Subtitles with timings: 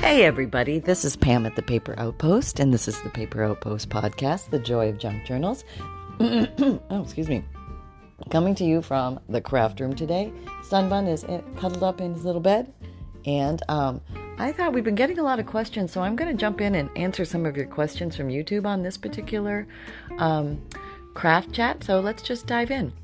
[0.00, 3.90] Hey, everybody, this is Pam at the Paper Outpost, and this is the Paper Outpost
[3.90, 5.62] podcast, The Joy of Junk Journals.
[6.20, 7.44] oh, excuse me.
[8.30, 10.32] Coming to you from the craft room today.
[10.62, 12.72] Sunbun is in, cuddled up in his little bed,
[13.26, 14.00] and um,
[14.38, 16.74] I thought we've been getting a lot of questions, so I'm going to jump in
[16.76, 19.68] and answer some of your questions from YouTube on this particular
[20.18, 20.66] um,
[21.12, 21.84] craft chat.
[21.84, 22.94] So let's just dive in.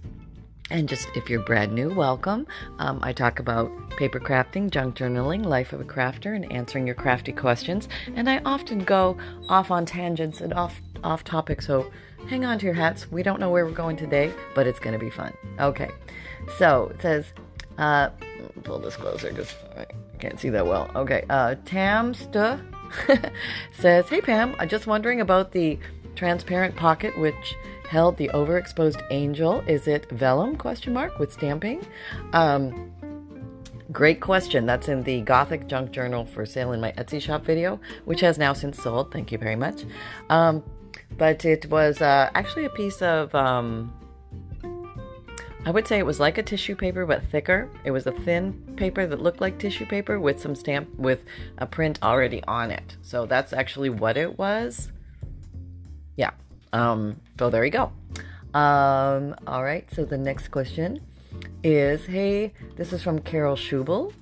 [0.71, 2.47] And just if you're brand new, welcome.
[2.81, 6.97] Um, I talk about paper crafting, junk journaling, life of a crafter, and answering your
[6.97, 7.89] crafty questions.
[8.17, 9.17] And I often go
[9.49, 11.91] off on tangents and off off topic, so
[12.29, 13.11] hang on to your hats.
[13.13, 15.33] We don't know where we're going today, but it's going to be fun.
[15.61, 15.91] Okay,
[16.59, 17.33] so it says,
[17.79, 18.09] uh,
[18.65, 19.87] pull this closer because I
[20.19, 20.91] can't see that well.
[20.97, 21.55] Okay, uh,
[23.73, 25.79] says, Hey Pam, I'm just wondering about the
[26.17, 27.55] transparent pocket which
[27.89, 29.61] held the overexposed angel.
[29.69, 30.57] Is it vellum?
[30.57, 31.87] Question mark with stamping.
[32.33, 32.93] Um,
[33.93, 34.67] great question.
[34.67, 38.39] That's in the Gothic Junk Journal for sale in my Etsy shop video, which has
[38.39, 39.13] now since sold.
[39.13, 39.85] Thank you very much.
[40.29, 40.65] Um,
[41.17, 43.35] but it was uh, actually a piece of.
[43.35, 43.93] Um,
[45.65, 47.69] I would say it was like a tissue paper but thicker.
[47.83, 51.25] It was a thin paper that looked like tissue paper with some stamp with
[51.59, 52.97] a print already on it.
[53.03, 54.93] So that's actually what it was.
[56.17, 56.31] Yeah.
[56.73, 57.93] Um, so there you go.
[58.55, 59.87] Um, all right.
[59.93, 61.01] So the next question
[61.63, 64.13] is Hey, this is from Carol Schubel.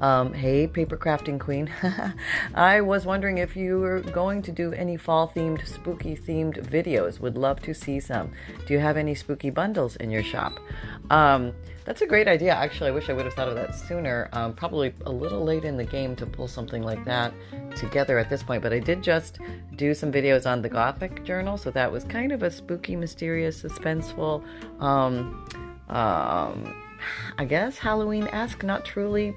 [0.00, 1.70] Um, hey, paper crafting queen.
[2.54, 7.20] I was wondering if you were going to do any fall themed, spooky themed videos.
[7.20, 8.32] Would love to see some.
[8.66, 10.58] Do you have any spooky bundles in your shop?
[11.10, 11.52] Um,
[11.84, 12.54] that's a great idea.
[12.54, 14.28] Actually, I wish I would have thought of that sooner.
[14.32, 17.32] Um, probably a little late in the game to pull something like that
[17.76, 19.38] together at this point, but I did just
[19.76, 23.62] do some videos on the Gothic Journal, so that was kind of a spooky, mysterious,
[23.62, 24.42] suspenseful,
[24.80, 25.46] um,
[25.88, 26.82] um,
[27.36, 29.34] I guess Halloween esque, not truly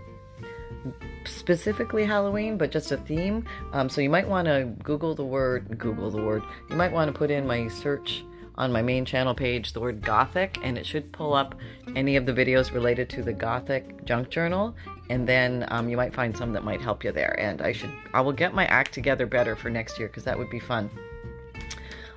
[1.26, 3.46] specifically Halloween, but just a theme.
[3.74, 6.44] Um, so you might want to Google the word, Google the word.
[6.70, 8.24] You might want to put in my search
[8.58, 11.56] on my main channel page the word Gothic, and it should pull up
[11.96, 14.76] any of the videos related to the Gothic Junk Journal.
[15.10, 17.40] And then um, you might find some that might help you there.
[17.40, 20.38] And I should, I will get my act together better for next year because that
[20.38, 20.90] would be fun.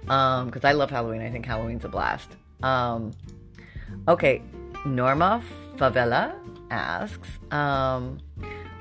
[0.03, 1.20] Because um, I love Halloween.
[1.20, 2.36] I think Halloween's a blast.
[2.62, 3.12] Um,
[4.09, 4.42] okay,
[4.84, 5.42] Norma
[5.76, 6.34] Favela
[6.70, 8.19] asks, um,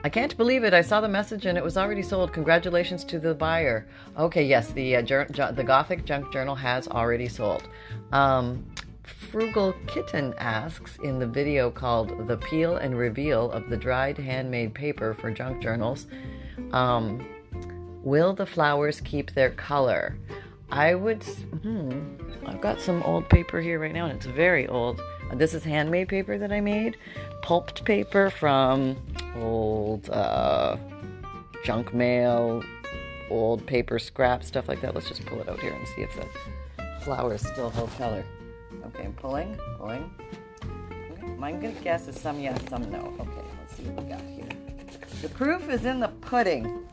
[0.02, 0.74] I can't believe it.
[0.74, 2.32] I saw the message and it was already sold.
[2.32, 3.86] Congratulations to the buyer.
[4.18, 7.68] Okay, yes, the uh, jur- ju- the Gothic Junk Journal has already sold.
[8.14, 8.66] Um,
[9.04, 14.74] Frugal Kitten asks in the video called "The Peel and Reveal of the Dried Handmade
[14.74, 16.08] Paper for Junk Journals."
[16.72, 17.28] Um,
[18.02, 20.16] will the flowers keep their color?
[20.72, 21.24] I would.
[21.24, 25.02] Hmm, I've got some old paper here right now, and it's very old.
[25.34, 26.98] This is handmade paper that I made,
[27.42, 28.98] pulped paper from
[29.36, 30.78] old uh,
[31.64, 32.64] junk mail,
[33.30, 34.96] old paper scrap, stuff like that.
[34.96, 36.26] Let's just pull it out here and see if the
[37.02, 38.26] flowers still hold color.
[38.88, 40.10] Okay, I'm pulling, pulling.
[41.12, 43.14] Okay, I'm gonna guess is some yes, some no.
[43.20, 44.48] Okay, let's see what we got here.
[45.22, 46.88] The proof is in the pudding.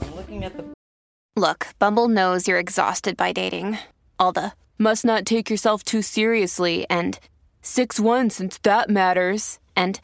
[0.00, 0.64] I'm looking at the.
[1.36, 3.78] Look, Bumble knows you're exhausted by dating.
[4.18, 7.18] All the must not take yourself too seriously and
[7.62, 9.58] 6 1 since that matters.
[9.76, 10.00] And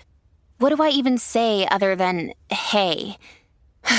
[0.59, 3.17] what do I even say other than hey?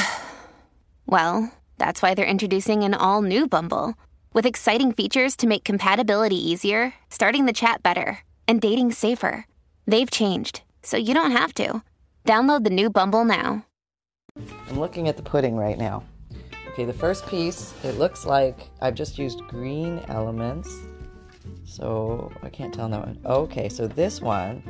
[1.05, 3.95] well, that's why they're introducing an all new Bumble
[4.33, 9.45] with exciting features to make compatibility easier, starting the chat better, and dating safer.
[9.87, 11.81] They've changed, so you don't have to.
[12.25, 13.65] Download the new Bumble now.
[14.67, 16.03] I'm looking at the pudding right now.
[16.67, 20.73] Okay, the first piece, it looks like I've just used green elements.
[21.65, 23.19] So I can't tell that one.
[23.25, 24.61] Okay, so this one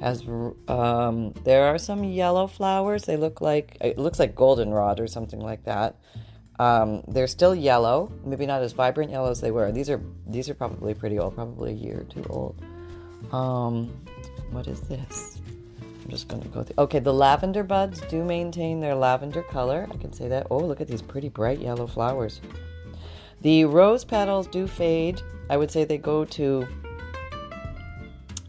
[0.00, 0.22] has
[0.68, 3.04] um, there are some yellow flowers.
[3.04, 5.96] They look like it looks like goldenrod or something like that.
[6.58, 9.72] Um, they're still yellow, maybe not as vibrant yellow as they were.
[9.72, 12.62] These are these are probably pretty old, probably a year or two old.
[13.32, 13.88] Um,
[14.50, 15.40] what is this?
[16.04, 16.62] I'm just gonna go.
[16.62, 16.74] through.
[16.78, 19.88] okay, the lavender buds do maintain their lavender color.
[19.90, 20.46] I can say that.
[20.50, 22.40] Oh, look at these pretty bright yellow flowers.
[23.42, 25.20] The rose petals do fade.
[25.50, 26.66] I would say they go to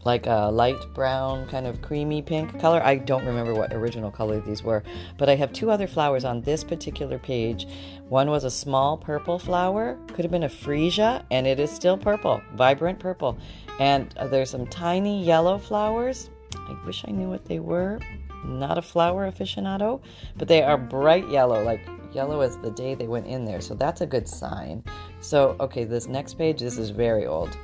[0.08, 2.80] like a light brown, kind of creamy pink color.
[2.82, 4.82] I don't remember what original color these were,
[5.18, 7.66] but I have two other flowers on this particular page.
[8.08, 11.98] One was a small purple flower, could have been a freesia, and it is still
[11.98, 13.36] purple, vibrant purple.
[13.80, 16.30] And there's some tiny yellow flowers.
[16.56, 18.00] I wish I knew what they were.
[18.46, 20.00] Not a flower aficionado,
[20.38, 23.60] but they are bright yellow, like yellow as the day they went in there.
[23.60, 24.82] So that's a good sign.
[25.20, 27.54] So, okay, this next page, this is very old.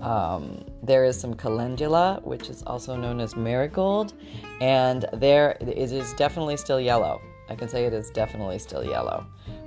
[0.00, 4.14] Um, there is some calendula, which is also known as marigold,
[4.60, 7.20] and there it is definitely still yellow.
[7.48, 9.26] I can say it is definitely still yellow.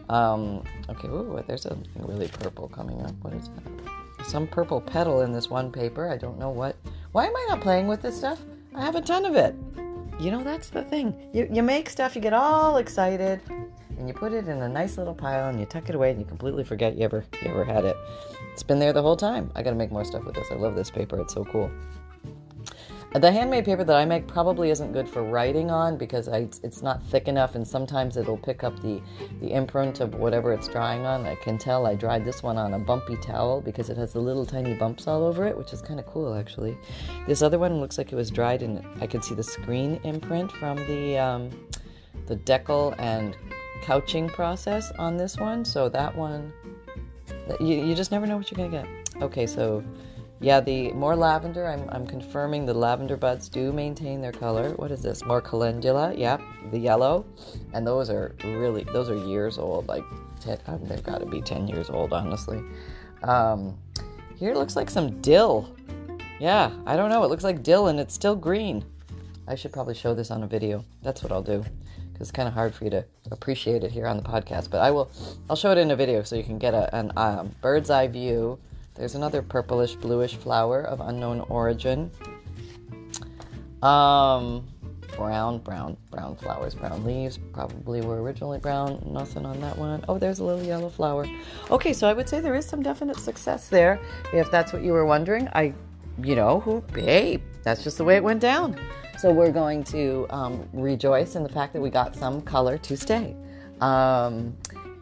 [0.10, 3.14] Um, okay, ooh, there's something really purple coming up.
[3.22, 4.26] What is that?
[4.26, 6.10] Some purple petal in this one paper.
[6.10, 6.76] I don't know what.
[7.12, 8.42] Why am I not playing with this stuff?
[8.76, 9.56] I have a ton of it.
[10.20, 11.16] You know, that's the thing.
[11.34, 13.40] You, you make stuff, you get all excited,
[14.00, 16.19] and you put it in a nice little pile, and you tuck it away, and
[16.19, 17.98] you completely forget you ever you ever had it.
[18.54, 19.51] It's been there the whole time.
[19.56, 20.48] I got to make more stuff with this.
[20.51, 21.19] I love this paper.
[21.19, 21.69] It's so cool.
[23.13, 26.84] The handmade paper that I make probably isn't good for writing on because I, it's
[26.84, 29.01] not thick enough, and sometimes it'll pick up the,
[29.42, 31.25] the imprint of whatever it's drying on.
[31.25, 34.19] I can tell I dried this one on a bumpy towel because it has the
[34.19, 36.78] little tiny bumps all over it, which is kind of cool actually.
[37.25, 40.52] This other one looks like it was dried, and I can see the screen imprint
[40.52, 41.50] from the um,
[42.28, 43.36] the deckle and
[43.81, 45.66] couching process on this one.
[45.66, 46.54] So that one,
[47.60, 49.22] you, you just never know what you're gonna get.
[49.24, 49.84] Okay, so
[50.42, 54.72] yeah, the more lavender, I'm, I'm confirming the lavender buds do maintain their color.
[54.78, 55.26] What is this?
[55.26, 56.42] More calendula, yep,
[56.72, 57.26] the yellow.
[57.74, 60.04] And those are really, those are years old, like,
[60.40, 62.62] ten, oh, they've got to be 10 years old, honestly.
[63.24, 63.78] Um,
[64.38, 65.76] here looks like some dill.
[66.40, 68.86] Yeah, I don't know, it looks like dill and it's still green.
[69.46, 70.86] I should probably show this on a video.
[71.04, 71.66] That's what I'll do.
[72.19, 74.69] It's kind of hard for you to appreciate it here on the podcast.
[74.69, 75.10] But I will,
[75.50, 78.07] I'll show it in a video so you can get a, an um, bird's eye
[78.07, 78.60] view
[79.00, 82.12] there's another purplish bluish flower of unknown origin.
[83.81, 84.68] Um,
[85.16, 87.39] brown, brown, brown flowers, brown leaves.
[87.54, 89.01] Probably were originally brown.
[89.06, 90.04] Nothing on that one.
[90.10, 91.25] Oh, there's a little yellow flower.
[91.71, 94.01] Okay, so I would say there is some definite success there.
[94.33, 95.74] If that's what you were wondering, I,
[96.21, 96.83] you know, who,
[97.63, 98.77] that's just the way it went down.
[99.19, 102.95] So we're going to um, rejoice in the fact that we got some color to
[102.95, 103.36] stay.
[103.81, 104.56] Um,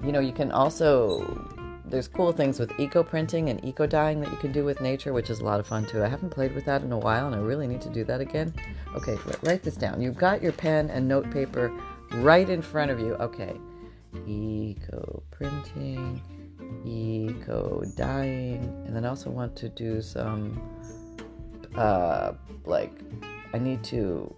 [0.03, 1.47] you know, you can also
[1.85, 5.13] there's cool things with eco printing and eco dyeing that you can do with nature,
[5.13, 6.03] which is a lot of fun too.
[6.03, 8.19] I haven't played with that in a while, and I really need to do that
[8.19, 8.53] again.
[8.95, 10.01] Okay, write this down.
[10.01, 11.71] You've got your pen and note paper
[12.15, 13.13] right in front of you.
[13.15, 13.55] Okay,
[14.25, 16.23] eco printing,
[16.85, 20.59] eco dyeing, and then I also want to do some,
[21.75, 22.33] uh,
[22.65, 22.99] like,
[23.57, 24.31] I need to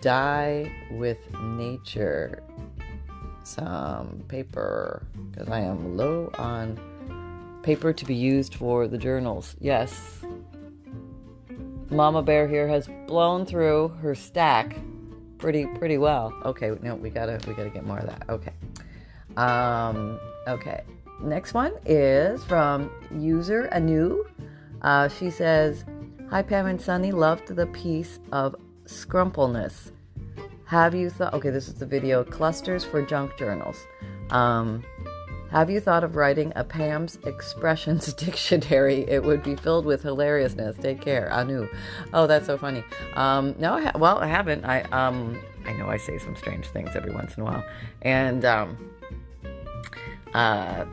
[0.00, 2.44] dye with nature
[3.42, 6.78] some paper because I am low on
[7.64, 9.56] paper to be used for the journals.
[9.58, 10.20] Yes.
[11.90, 14.76] Mama Bear here has blown through her stack
[15.38, 16.32] pretty pretty well.
[16.44, 18.22] Okay, no, we gotta we gotta get more of that.
[18.28, 18.52] Okay.
[19.36, 20.84] Um, okay.
[21.20, 22.88] Next one is from
[23.18, 24.24] user Anu.
[24.82, 25.84] Uh, she says,
[26.30, 28.56] "Hi Pam and Sunny, loved the piece of
[28.86, 29.92] scrumpleness.
[30.64, 31.34] Have you thought?
[31.34, 33.86] Okay, this is the video clusters for junk journals.
[34.30, 34.84] Um,
[35.50, 39.08] have you thought of writing a Pam's expressions dictionary?
[39.08, 40.76] It would be filled with hilariousness.
[40.78, 41.68] Take care, Anu.
[42.12, 42.82] Oh, that's so funny.
[43.14, 44.64] Um, no, I ha- well, I haven't.
[44.64, 47.64] I um, I know I say some strange things every once in a while,
[48.02, 48.90] and um,
[50.34, 50.84] uh,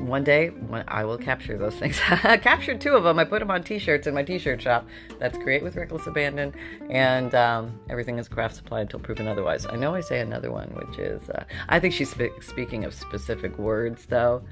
[0.00, 0.50] one day
[0.86, 2.00] I will capture those things.
[2.08, 3.18] I captured two of them.
[3.18, 4.86] I put them on T-shirts in my T-shirt shop.
[5.18, 6.54] That's Create with Reckless Abandon,
[6.90, 9.66] and um, everything is craft supply until proven otherwise.
[9.66, 12.94] I know I say another one, which is uh, I think she's spe- speaking of
[12.94, 14.42] specific words though.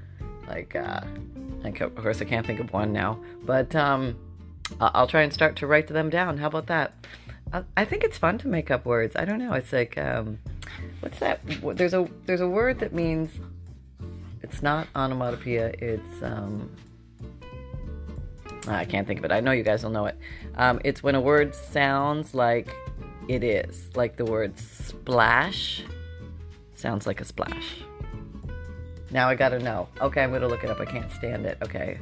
[0.49, 1.01] Like, uh,
[1.65, 4.17] of course, I can't think of one now, but um,
[4.81, 6.39] I'll try and start to write them down.
[6.39, 6.93] How about that?
[7.77, 9.15] I think it's fun to make up words.
[9.17, 9.53] I don't know.
[9.53, 10.39] It's like, um,
[11.01, 11.41] what's that?
[11.77, 13.41] There's a there's a word that means
[14.49, 15.73] it's not onomatopoeia.
[15.79, 16.71] It's um,
[18.69, 19.33] I can't think of it.
[19.33, 20.17] I know you guys will know it.
[20.57, 22.73] Um, it's when a word sounds like
[23.29, 25.83] it is, like the word splash
[26.77, 27.79] sounds like a splash.
[29.11, 29.89] Now I gotta know.
[30.01, 30.79] Okay, I'm gonna look it up.
[30.79, 31.59] I can't stand it.
[31.63, 31.99] Okay.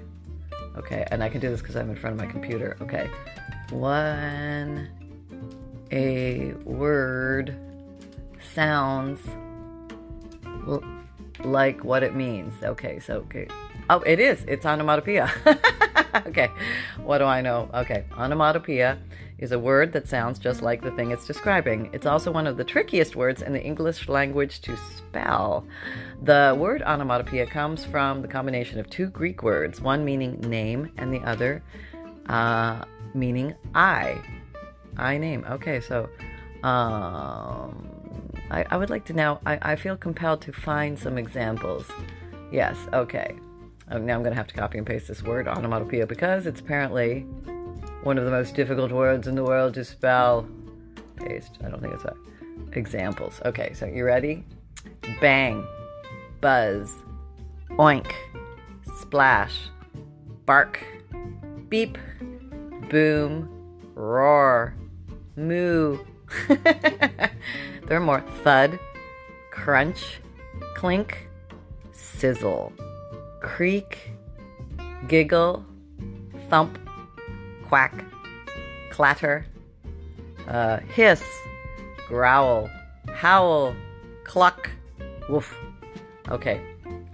[0.77, 2.77] Okay, and I can do this because I'm in front of my computer.
[2.83, 3.09] Okay.
[3.71, 4.91] When
[5.91, 7.57] a word
[8.55, 9.21] sounds
[11.43, 12.55] like what it means.
[12.63, 13.49] Okay, so okay.
[13.91, 14.45] Oh, it is.
[14.45, 15.31] It's onomatopoeia.
[16.27, 16.49] okay,
[17.03, 17.69] what do I know?
[17.75, 18.99] Okay, onomatopoeia
[19.39, 21.91] is a word that sounds just like the thing it's describing.
[21.93, 25.67] It's also one of the trickiest words in the English language to spell.
[26.23, 31.13] The word onomatopoeia comes from the combination of two Greek words, one meaning name and
[31.13, 31.63] the other
[32.29, 34.23] uh, meaning I.
[34.97, 35.45] I name.
[35.51, 36.09] Okay, so
[36.63, 37.84] um,
[38.55, 41.91] I, I would like to now, I, I feel compelled to find some examples.
[42.53, 43.35] Yes, okay.
[43.91, 46.61] Oh, now I'm going to have to copy and paste this word, onomatopoeia, because it's
[46.61, 47.23] apparently
[48.05, 50.49] one of the most difficult words in the world to spell.
[51.17, 51.59] Paste.
[51.65, 52.17] I don't think it's that.
[52.73, 53.41] Examples.
[53.45, 54.45] Okay, so you ready?
[55.21, 55.67] Bang,
[56.41, 56.93] buzz,
[57.71, 58.13] oink,
[59.01, 59.69] splash,
[60.47, 60.79] bark,
[61.69, 61.99] beep,
[62.89, 63.49] boom,
[63.97, 64.77] roar,
[65.35, 65.99] moo,
[67.87, 68.79] there are more thud,
[69.51, 70.21] crunch,
[70.75, 71.29] clink,
[71.93, 72.73] sizzle,
[73.41, 74.13] creak,
[75.09, 75.65] giggle,
[76.49, 76.79] thump,
[77.67, 78.05] quack,
[78.91, 79.47] clatter,
[80.49, 81.23] uh, hiss,
[82.09, 82.71] growl,
[83.13, 83.75] howl,
[84.25, 84.71] cluck,
[85.29, 85.55] woof.
[86.31, 86.61] Okay,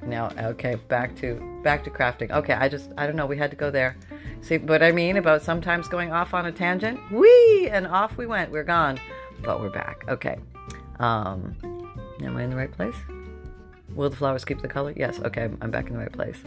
[0.06, 2.30] now okay, back to back to crafting.
[2.30, 3.26] Okay, I just I don't know.
[3.26, 3.96] We had to go there.
[4.40, 6.98] See what I mean about sometimes going off on a tangent?
[7.12, 7.68] Whee!
[7.70, 8.50] And off we went.
[8.50, 8.98] We're gone,
[9.42, 10.04] but we're back.
[10.08, 10.38] Okay.
[11.00, 11.56] Um,
[12.22, 12.94] am I in the right place?
[13.94, 14.92] Will the flowers keep the color?
[14.96, 15.18] Yes.
[15.20, 16.42] Okay, I'm back in the right place.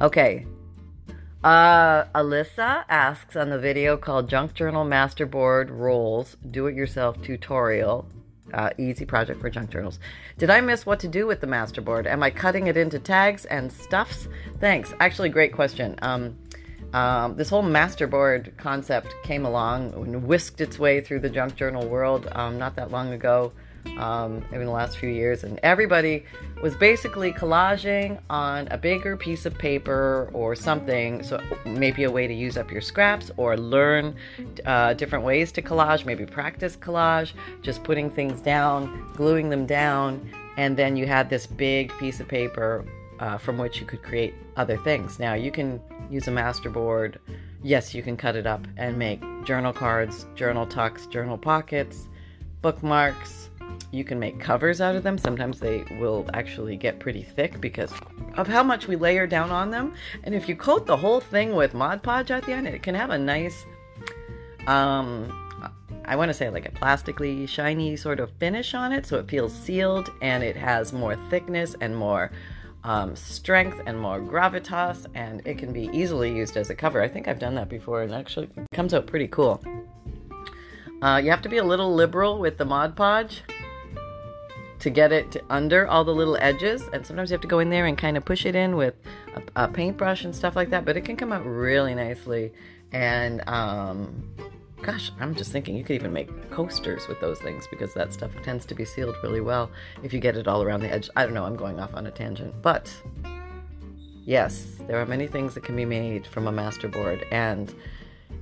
[0.00, 0.46] Okay.
[1.42, 8.06] Uh, Alyssa asks on the video called Junk Journal Masterboard Rolls Do It Yourself Tutorial
[8.52, 9.98] uh, easy project for junk journals.
[10.38, 12.06] Did I miss what to do with the masterboard?
[12.06, 14.28] Am I cutting it into tags and stuffs?
[14.60, 14.92] Thanks.
[15.00, 15.96] Actually, great question.
[16.02, 16.36] Um,
[16.92, 21.86] um, this whole masterboard concept came along and whisked its way through the junk journal
[21.86, 23.52] world um, not that long ago
[23.98, 26.24] um, in the last few years, and everybody
[26.62, 31.22] was basically collaging on a bigger piece of paper or something.
[31.22, 34.16] So maybe a way to use up your scraps or learn
[34.64, 36.04] uh, different ways to collage.
[36.04, 41.46] Maybe practice collage, just putting things down, gluing them down, and then you had this
[41.46, 42.84] big piece of paper
[43.20, 45.18] uh, from which you could create other things.
[45.18, 45.80] Now you can
[46.10, 47.16] use a masterboard.
[47.62, 52.08] Yes, you can cut it up and make journal cards, journal tucks, journal pockets,
[52.62, 53.50] bookmarks,
[53.90, 55.18] you can make covers out of them.
[55.18, 57.92] Sometimes they will actually get pretty thick because
[58.36, 59.94] of how much we layer down on them.
[60.24, 62.94] And if you coat the whole thing with Mod Podge at the end, it can
[62.94, 63.64] have a nice,
[64.66, 65.32] um,
[66.04, 69.06] I want to say like a plastically shiny sort of finish on it.
[69.06, 72.30] So it feels sealed and it has more thickness and more
[72.86, 75.06] um, strength and more gravitas.
[75.14, 77.02] And it can be easily used as a cover.
[77.02, 79.62] I think I've done that before and actually comes out pretty cool.
[81.02, 83.42] Uh, you have to be a little liberal with the Mod Podge
[84.78, 86.88] to get it under all the little edges.
[86.92, 88.94] And sometimes you have to go in there and kind of push it in with
[89.34, 90.84] a, a paintbrush and stuff like that.
[90.84, 92.52] But it can come out really nicely.
[92.92, 94.32] And um,
[94.82, 98.30] gosh, I'm just thinking you could even make coasters with those things because that stuff
[98.42, 99.70] tends to be sealed really well
[100.02, 101.08] if you get it all around the edge.
[101.16, 102.54] I don't know, I'm going off on a tangent.
[102.62, 102.94] But
[104.24, 107.26] yes, there are many things that can be made from a masterboard.
[107.32, 107.74] And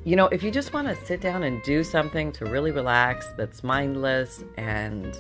[0.05, 3.29] you know, if you just want to sit down and do something to really relax
[3.37, 5.19] that's mindless and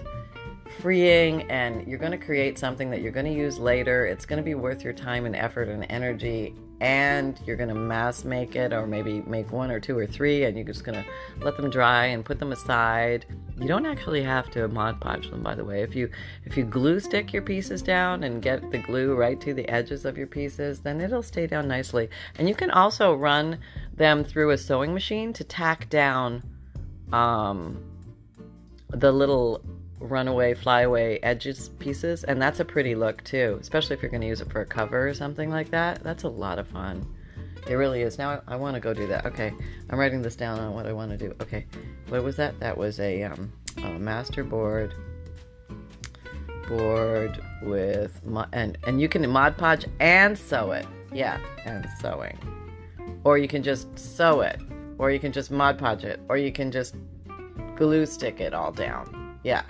[0.81, 4.07] freeing and you're going to create something that you're going to use later.
[4.07, 7.75] It's going to be worth your time and effort and energy and you're going to
[7.75, 11.03] mass make it or maybe make one or two or three and you're just going
[11.03, 13.27] to let them dry and put them aside.
[13.61, 15.83] You don't actually have to Mod Podge them by the way.
[15.83, 16.11] If you
[16.45, 20.05] if you glue stick your pieces down and get the glue right to the edges
[20.05, 22.09] of your pieces, then it'll stay down nicely.
[22.39, 23.59] And you can also run
[23.95, 26.43] them through a sewing machine to tack down
[27.13, 27.83] um,
[28.89, 29.63] the little
[30.05, 34.27] runaway, flyaway edges pieces, and that's a pretty look too, especially if you're going to
[34.27, 36.03] use it for a cover or something like that.
[36.03, 37.07] That's a lot of fun.
[37.67, 38.19] It really is.
[38.19, 39.25] Now I, I want to go do that.
[39.27, 39.53] Okay,
[39.91, 41.35] I'm writing this down on what I want to do.
[41.41, 41.67] Okay,
[42.09, 42.59] what was that?
[42.61, 44.95] That was a, um, a master board
[46.69, 48.21] board with
[48.53, 50.87] and and you can Mod Podge and sew it.
[51.13, 52.39] Yeah, and sewing.
[53.25, 54.61] Or you can just sew it,
[54.99, 56.97] or you can just Mod Podge it, or you can just
[57.77, 59.39] glue stick it all down.
[59.43, 59.63] Yeah.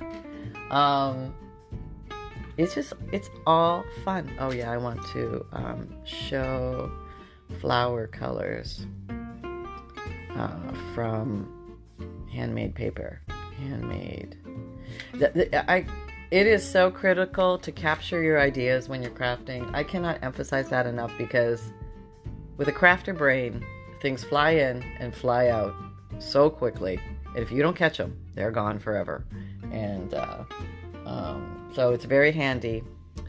[0.70, 1.34] Um,
[2.56, 4.30] it's just, it's all fun.
[4.38, 6.90] Oh, yeah, I want to um, show
[7.60, 8.86] flower colors
[10.36, 11.78] uh, from
[12.32, 13.20] handmade paper.
[13.58, 14.36] Handmade.
[15.12, 15.86] The, the, I,
[16.30, 19.72] it is so critical to capture your ideas when you're crafting.
[19.74, 21.72] I cannot emphasize that enough because
[22.56, 23.64] with a crafter brain,
[24.00, 25.74] things fly in and fly out
[26.18, 27.00] so quickly.
[27.34, 29.26] And if you don't catch them, they're gone forever
[29.74, 30.44] and uh,
[31.04, 32.82] um, so it's very handy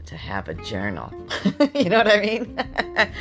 [0.06, 1.12] to have a journal.
[1.74, 2.58] you know what I mean?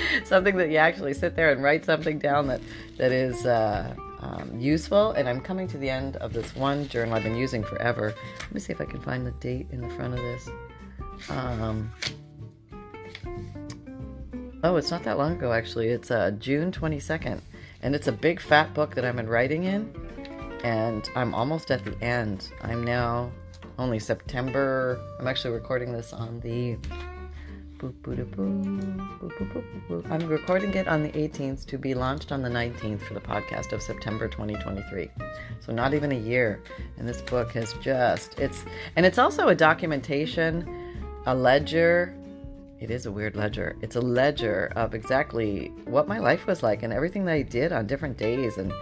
[0.25, 2.61] something that you actually sit there and write something down that
[2.97, 5.11] that is uh, um, useful.
[5.11, 8.13] And I'm coming to the end of this one journal I've been using forever.
[8.39, 10.49] Let me see if I can find the date in the front of this.
[11.29, 11.91] Um,
[14.63, 15.87] oh, it's not that long ago actually.
[15.87, 17.41] It's uh, June 22nd,
[17.81, 20.04] and it's a big fat book that I've been writing in
[20.65, 22.49] and I'm almost at the end.
[22.63, 23.31] I'm now
[23.77, 24.99] only September.
[25.19, 26.75] I'm actually recording this on the.
[30.09, 33.73] I'm recording it on the 18th to be launched on the 19th for the podcast
[33.73, 35.07] of September 2023.
[35.59, 36.63] So not even a year.
[36.97, 40.67] And this book has just it's and it's also a documentation,
[41.27, 42.15] a ledger.
[42.79, 43.75] It is a weird ledger.
[43.83, 47.71] It's a ledger of exactly what my life was like and everything that I did
[47.71, 48.73] on different days and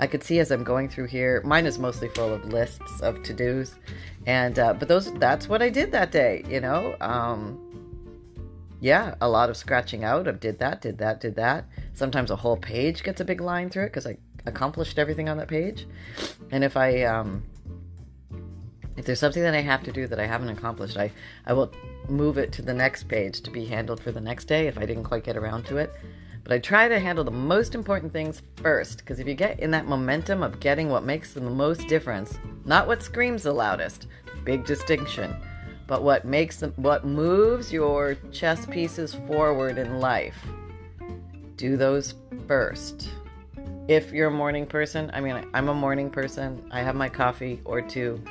[0.00, 1.42] I could see as I'm going through here.
[1.44, 3.74] Mine is mostly full of lists of to dos,
[4.26, 6.44] and uh, but those that's what I did that day.
[6.48, 7.58] You know, um,
[8.80, 11.66] yeah, a lot of scratching out of did that, did that, did that.
[11.94, 15.36] Sometimes a whole page gets a big line through it because I accomplished everything on
[15.38, 15.86] that page.
[16.50, 17.42] And if I um,
[18.96, 21.10] if there's something that I have to do that I haven't accomplished, I
[21.46, 21.72] I will
[22.08, 24.86] move it to the next page to be handled for the next day if I
[24.86, 25.92] didn't quite get around to it.
[26.48, 29.70] But I try to handle the most important things first because if you get in
[29.72, 34.06] that momentum of getting what makes the most difference, not what screams the loudest,
[34.44, 35.36] big distinction,
[35.86, 40.42] but what makes them, what moves your chess pieces forward in life,
[41.56, 42.14] do those
[42.46, 43.10] first.
[43.86, 46.66] If you're a morning person, I mean, I'm a morning person.
[46.70, 48.22] I have my coffee or two.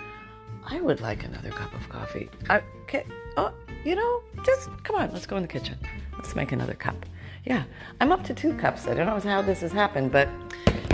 [0.65, 2.31] I would like another cup of coffee.
[2.49, 3.05] Okay.
[3.37, 3.53] Oh,
[3.85, 5.11] you know, just come on.
[5.13, 5.77] Let's go in the kitchen.
[6.13, 7.05] Let's make another cup.
[7.47, 7.63] Yeah,
[8.01, 8.87] I'm up to two cups.
[8.87, 10.27] I don't know how this has happened, but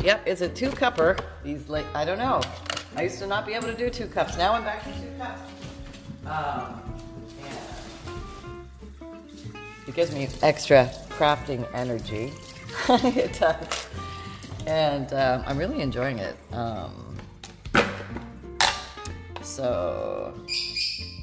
[0.04, 1.20] yep, it's a two cupper.
[1.44, 2.42] These like I don't know.
[2.96, 4.38] I used to not be able to do two cups.
[4.38, 5.42] Now I'm back to two cups.
[6.28, 6.80] Um,
[9.88, 12.32] it gives me extra crafting energy.
[12.88, 13.88] it does,
[14.68, 16.38] and um, I'm really enjoying it.
[16.52, 17.18] Um,
[19.42, 20.40] so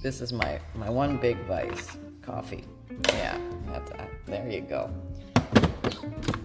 [0.03, 2.65] this is my my one big vice coffee.
[3.11, 4.11] Yeah, that's that.
[4.27, 4.91] There you go.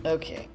[0.06, 0.48] Okay.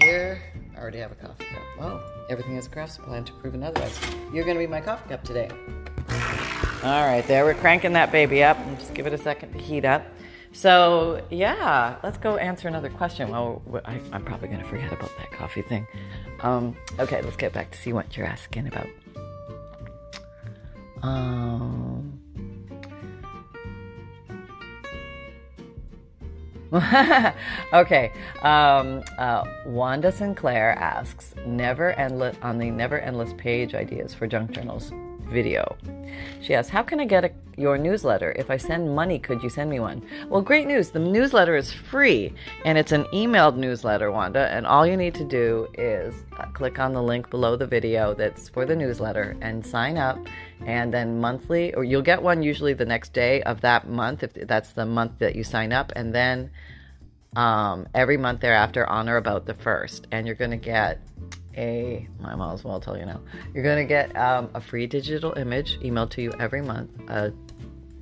[0.00, 0.42] here.
[0.74, 1.62] I already have a coffee cup.
[1.80, 3.98] Oh, everything is craft supply to prove otherwise.
[4.32, 5.48] You're going to be my coffee cup today.
[6.84, 7.44] All right, there.
[7.44, 8.58] We're cranking that baby up.
[8.58, 10.04] And just give it a second to heat up.
[10.52, 13.30] So, yeah, let's go answer another question.
[13.30, 15.86] Well, I, am probably going to forget about that coffee thing.
[16.40, 18.88] Um, okay, let's get back to see what you're asking about.
[21.02, 22.11] Um,
[27.74, 28.12] okay.
[28.40, 34.52] Um, uh, Wanda Sinclair asks, "Never endless on the never endless page ideas for junk
[34.52, 34.90] journals
[35.28, 35.76] video."
[36.40, 38.32] She asks, "How can I get a, your newsletter?
[38.36, 40.88] If I send money, could you send me one?" Well, great news.
[40.90, 42.32] The newsletter is free,
[42.64, 44.48] and it's an emailed newsletter, Wanda.
[44.48, 48.14] And all you need to do is uh, click on the link below the video
[48.14, 50.18] that's for the newsletter and sign up
[50.66, 54.32] and then monthly or you'll get one usually the next day of that month if
[54.34, 55.92] that's the month that you sign up.
[55.96, 56.50] And then
[57.34, 60.06] um, every month thereafter on or about the first.
[60.12, 61.00] And you're going to get
[61.54, 63.20] a i might as well tell you now.
[63.54, 66.90] You're going to get um, a free digital image emailed to you every month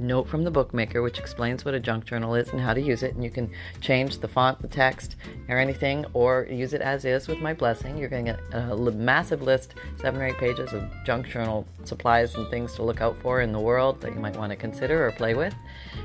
[0.00, 3.02] note from the bookmaker which explains what a junk journal is and how to use
[3.02, 3.14] it.
[3.14, 5.16] And you can change the font the text
[5.48, 7.96] or anything or use it as is with my blessing.
[7.96, 12.34] You're going to get a massive list seven or eight pages of junk journal supplies
[12.34, 15.06] and things to look out for in the world that you might want to consider
[15.06, 15.54] or play with.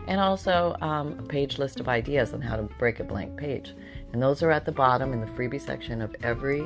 [0.08, 3.74] And also um, a page list of ideas on how to break a blank page.
[4.14, 6.66] And those are at the bottom in the freebie section of every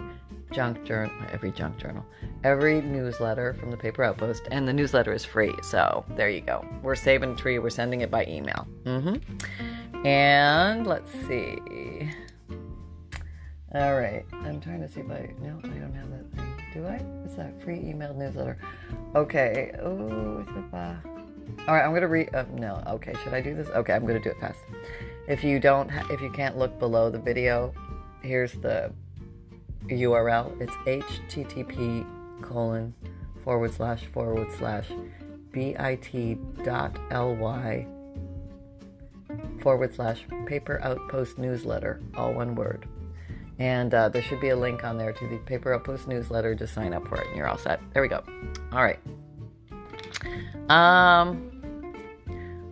[0.52, 2.06] junk journal, every junk journal,
[2.44, 5.54] every newsletter from the paper outpost, and the newsletter is free.
[5.62, 6.66] So there you go.
[6.82, 7.60] We're saving a tree.
[7.60, 8.68] We're sending it by email.
[8.86, 10.06] Mm-hmm.
[10.06, 12.10] And let's see.
[13.76, 14.26] All right.
[14.32, 15.30] I'm trying to see if I.
[15.42, 16.64] No, I don't have that thing.
[16.74, 16.98] Do I?
[16.98, 18.58] What's that free email newsletter?
[19.16, 19.76] Okay.
[19.82, 20.52] Oh, it's.
[20.74, 21.86] All right.
[21.86, 22.34] I'm gonna read.
[22.34, 22.82] Uh, no.
[22.88, 23.14] Okay.
[23.24, 23.70] Should I do this?
[23.70, 23.94] Okay.
[23.94, 24.60] I'm gonna do it fast.
[25.28, 27.72] If you don't, ha- if you can't look below the video,
[28.24, 28.92] here's the
[29.90, 30.60] URL.
[30.62, 32.06] It's http
[32.42, 32.94] colon
[33.44, 34.88] forward slash forward slash
[35.52, 37.88] bit dot ly
[39.62, 42.88] forward slash paper outpost newsletter, all one word.
[43.60, 46.56] And uh, there should be a link on there to the paper outpost newsletter.
[46.56, 47.82] Just sign up for it and you're all set.
[47.94, 48.24] There we go.
[48.72, 49.00] All right.
[50.70, 51.52] Um,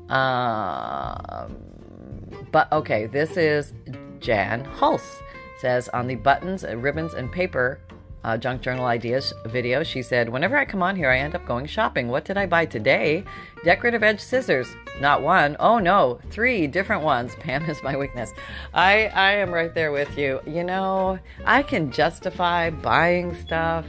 [0.10, 1.58] um,
[2.52, 3.74] but okay, this is
[4.20, 5.22] Jan Hulse
[5.60, 7.80] says on the buttons, and ribbons, and paper
[8.24, 11.46] uh, junk journal ideas video, she said, Whenever I come on here, I end up
[11.46, 12.10] going shopping.
[12.10, 13.24] What did I buy today?
[13.64, 14.68] Decorative edge scissors.
[15.00, 15.56] Not one.
[15.60, 17.36] Oh no, three different ones.
[17.40, 18.34] Pam is my weakness.
[18.74, 20.42] I, I am right there with you.
[20.46, 23.86] You know, I can justify buying stuff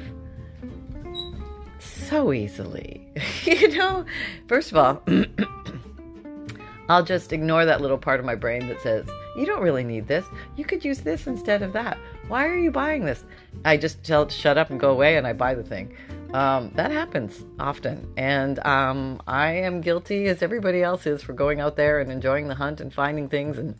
[1.81, 3.09] so easily.
[3.44, 4.04] you know,
[4.46, 5.02] first of all,
[6.88, 10.07] I'll just ignore that little part of my brain that says, you don't really need
[10.07, 10.25] this.
[10.57, 11.99] You could use this instead of that.
[12.29, 13.25] Why are you buying this?
[13.64, 15.95] I just tell it to shut up and go away and I buy the thing.
[16.33, 18.12] Um, that happens often.
[18.17, 22.49] And um, I am guilty, as everybody else is, for going out there and enjoying
[22.49, 23.79] the hunt and finding things and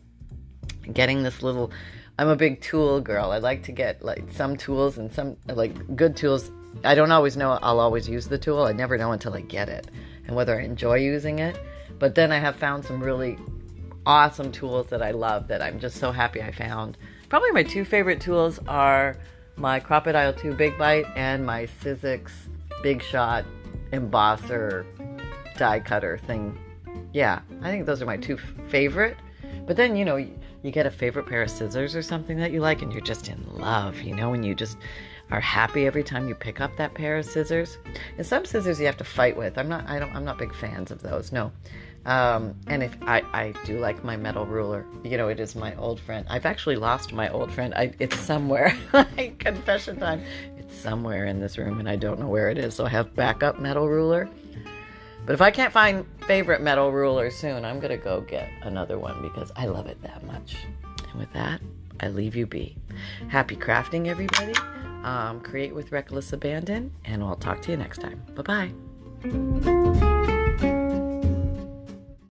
[0.93, 1.71] getting this little.
[2.17, 3.31] I'm a big tool girl.
[3.31, 6.51] I like to get like some tools and some like good tools.
[6.83, 8.63] I don't always know I'll always use the tool.
[8.63, 9.87] I never know until I get it
[10.27, 11.59] and whether I enjoy using it.
[11.97, 13.37] But then I have found some really
[14.09, 16.97] awesome tools that I love that I'm just so happy I found
[17.29, 19.15] probably my two favorite tools are
[19.55, 22.31] my Crop-A-Dile 2 Big Bite and my Sizzix
[22.81, 23.45] Big Shot
[23.93, 24.83] embosser
[25.57, 26.57] die cutter thing.
[27.13, 28.37] Yeah, I think those are my two
[28.69, 29.15] favorite.
[29.67, 32.61] But then, you know, you get a favorite pair of scissors or something that you
[32.61, 34.79] like and you're just in love, you know, and you just
[35.29, 37.77] are happy every time you pick up that pair of scissors.
[38.17, 39.59] And some scissors you have to fight with.
[39.59, 41.31] I'm not I don't I'm not big fans of those.
[41.31, 41.51] No.
[42.09, 45.75] Um, and if I, I do like my metal ruler, you know, it is my
[45.75, 46.25] old friend.
[46.27, 47.71] I've actually lost my old friend.
[47.75, 48.75] I, it's somewhere.
[49.37, 50.23] Confession time.
[50.57, 52.73] It's somewhere in this room, and I don't know where it is.
[52.73, 54.27] So I have backup metal ruler.
[55.23, 59.21] But if I can't find favorite metal ruler soon, I'm gonna go get another one
[59.21, 60.55] because I love it that much.
[61.11, 61.61] And with that,
[61.99, 62.75] I leave you be.
[63.27, 64.55] Happy crafting, everybody.
[65.03, 68.23] Um, create with reckless abandon, and I'll talk to you next time.
[68.33, 68.71] Bye
[69.21, 70.08] bye.